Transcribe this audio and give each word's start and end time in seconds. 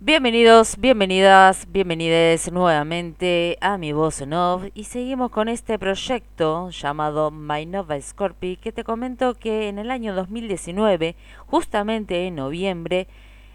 Bienvenidos, 0.00 0.76
bienvenidas, 0.78 1.66
bienvenides 1.72 2.52
nuevamente 2.52 3.58
a 3.60 3.78
mi 3.78 3.92
voz 3.92 4.20
en 4.20 4.32
off 4.32 4.62
y 4.72 4.84
seguimos 4.84 5.32
con 5.32 5.48
este 5.48 5.76
proyecto 5.76 6.70
llamado 6.70 7.32
My 7.32 7.66
Nova 7.66 8.00
Scorpi 8.00 8.58
que 8.58 8.70
te 8.70 8.84
comento 8.84 9.34
que 9.34 9.68
en 9.68 9.80
el 9.80 9.90
año 9.90 10.14
2019, 10.14 11.16
justamente 11.48 12.28
en 12.28 12.36
noviembre, 12.36 13.08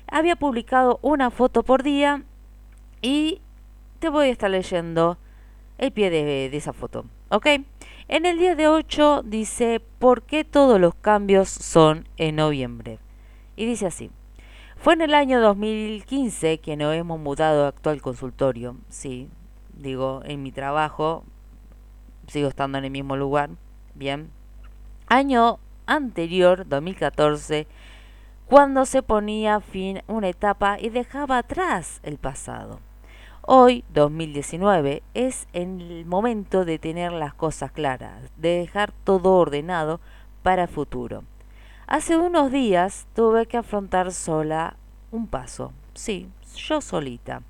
había 0.05 0.35
publicado 0.35 0.99
una 1.01 1.31
foto 1.31 1.63
por 1.63 1.81
día 1.81 2.23
y 3.01 3.39
te 3.99 4.09
voy 4.09 4.27
a 4.27 4.31
estar 4.31 4.51
leyendo 4.51 5.17
el 5.77 5.93
pie 5.93 6.09
de, 6.09 6.47
esa 6.47 6.73
foto, 6.73 7.05
¿ok? 7.29 7.47
En 8.09 8.25
el 8.25 8.37
día 8.37 8.57
de 8.57 8.67
8 8.67 9.23
dice, 9.23 9.81
¿por 9.97 10.23
qué 10.23 10.43
todos 10.43 10.77
los 10.77 10.93
cambios 10.93 11.47
son 11.47 12.05
en 12.17 12.35
noviembre? 12.35 12.99
Y 13.55 13.65
dice 13.65 13.85
así. 13.85 14.11
Fue 14.83 14.95
en 14.95 15.01
el 15.01 15.13
año 15.13 15.39
2015 15.39 16.57
que 16.57 16.75
nos 16.75 16.93
hemos 16.93 17.17
mudado 17.17 17.67
actual 17.67 18.01
consultorio. 18.01 18.75
Sí, 18.89 19.29
digo, 19.77 20.21
en 20.25 20.43
mi 20.43 20.51
trabajo 20.51 21.23
sigo 22.27 22.49
estando 22.49 22.79
en 22.79 22.83
el 22.83 22.91
mismo 22.91 23.15
lugar. 23.15 23.51
Bien. 23.95 24.29
Año 25.07 25.59
anterior, 25.85 26.67
2014, 26.67 27.65
cuando 28.45 28.83
se 28.83 29.01
ponía 29.01 29.61
fin 29.61 30.01
una 30.07 30.27
etapa 30.27 30.77
y 30.77 30.89
dejaba 30.89 31.37
atrás 31.37 32.01
el 32.03 32.17
pasado. 32.17 32.81
Hoy, 33.41 33.85
2019, 33.93 35.01
es 35.13 35.47
el 35.53 36.03
momento 36.05 36.65
de 36.65 36.77
tener 36.77 37.13
las 37.13 37.33
cosas 37.33 37.71
claras, 37.71 38.33
de 38.35 38.57
dejar 38.57 38.91
todo 39.05 39.31
ordenado 39.35 40.01
para 40.41 40.63
el 40.63 40.67
futuro. 40.67 41.23
Hace 41.85 42.15
unos 42.15 42.49
días 42.49 43.07
tuve 43.13 43.45
que 43.45 43.57
afrontar 43.57 44.13
sola 44.13 44.77
un 45.13 45.27
paso, 45.27 45.71
sí, 45.93 46.27
yo 46.55 46.81
solita. 46.81 47.43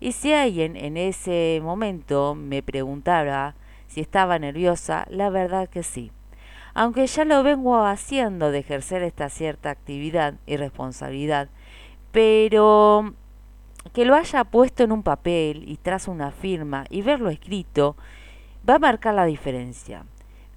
Y 0.00 0.12
si 0.12 0.32
alguien 0.32 0.76
en 0.76 0.96
ese 0.96 1.60
momento 1.62 2.34
me 2.34 2.62
preguntara 2.62 3.54
si 3.86 4.00
estaba 4.00 4.38
nerviosa, 4.38 5.06
la 5.08 5.30
verdad 5.30 5.68
que 5.68 5.82
sí. 5.82 6.10
Aunque 6.74 7.06
ya 7.06 7.24
lo 7.24 7.42
vengo 7.44 7.84
haciendo 7.84 8.50
de 8.50 8.58
ejercer 8.58 9.02
esta 9.02 9.28
cierta 9.28 9.70
actividad 9.70 10.34
y 10.44 10.56
responsabilidad, 10.56 11.48
pero 12.10 13.14
que 13.92 14.04
lo 14.04 14.16
haya 14.16 14.42
puesto 14.42 14.82
en 14.82 14.90
un 14.90 15.04
papel 15.04 15.64
y 15.68 15.76
tras 15.76 16.08
una 16.08 16.32
firma 16.32 16.84
y 16.90 17.02
verlo 17.02 17.30
escrito, 17.30 17.96
va 18.68 18.74
a 18.74 18.80
marcar 18.80 19.14
la 19.14 19.24
diferencia. 19.24 20.04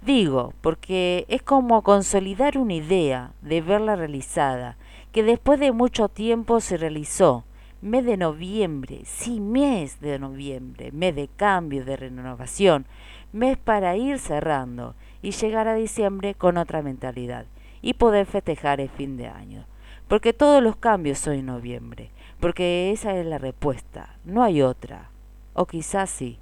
Digo, 0.02 0.54
porque 0.60 1.26
es 1.28 1.42
como 1.42 1.82
consolidar 1.82 2.56
una 2.56 2.74
idea 2.74 3.32
de 3.42 3.60
verla 3.60 3.96
realizada, 3.96 4.76
que 5.12 5.24
después 5.24 5.58
de 5.58 5.72
mucho 5.72 6.08
tiempo 6.08 6.60
se 6.60 6.76
realizó. 6.76 7.44
Mes 7.82 8.04
de 8.04 8.16
noviembre, 8.16 9.02
sí, 9.04 9.40
mes 9.40 10.00
de 10.00 10.18
noviembre, 10.18 10.92
mes 10.92 11.14
de 11.14 11.28
cambio, 11.28 11.84
de 11.84 11.96
renovación, 11.96 12.86
mes 13.32 13.56
para 13.56 13.96
ir 13.96 14.18
cerrando 14.18 14.94
y 15.22 15.32
llegar 15.32 15.68
a 15.68 15.74
diciembre 15.74 16.34
con 16.34 16.58
otra 16.58 16.82
mentalidad 16.82 17.46
y 17.82 17.94
poder 17.94 18.26
festejar 18.26 18.80
el 18.80 18.88
fin 18.88 19.16
de 19.16 19.28
año. 19.28 19.64
Porque 20.08 20.32
todos 20.32 20.62
los 20.62 20.76
cambios 20.76 21.18
son 21.18 21.34
en 21.34 21.46
noviembre, 21.46 22.10
porque 22.40 22.90
esa 22.90 23.16
es 23.16 23.26
la 23.26 23.38
respuesta, 23.38 24.16
no 24.24 24.42
hay 24.42 24.62
otra. 24.62 25.10
O 25.54 25.66
quizás 25.66 26.08
sí, 26.10 26.38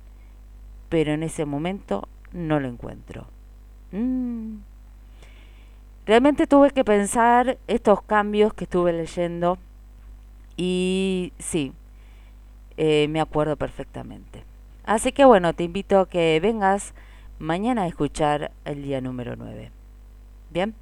pero 0.89 1.12
en 1.12 1.23
ese 1.23 1.45
momento 1.45 2.09
no 2.33 2.61
lo 2.61 2.69
encuentro. 2.69 3.36
Mm. 3.92 4.56
Realmente 6.06 6.47
tuve 6.47 6.70
que 6.70 6.84
pensar 6.84 7.59
estos 7.67 8.01
cambios 8.03 8.55
que 8.55 8.65
estuve 8.65 8.93
leyendo 8.93 9.59
y 10.56 11.33
sí, 11.39 11.73
eh, 12.77 13.09
me 13.09 13.20
acuerdo 13.20 13.56
perfectamente. 13.56 14.45
Así 14.84 15.11
que 15.11 15.25
bueno, 15.25 15.53
te 15.53 15.65
invito 15.65 15.98
a 15.98 16.09
que 16.09 16.39
vengas 16.41 16.95
mañana 17.39 17.83
a 17.83 17.87
escuchar 17.89 18.53
el 18.65 18.83
día 18.83 19.01
número 19.01 19.34
9. 19.37 19.72
¿Bien? 20.50 20.75